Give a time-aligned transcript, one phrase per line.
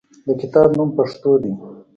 [0.27, 1.53] د کتاب نوم "پښتو" دی.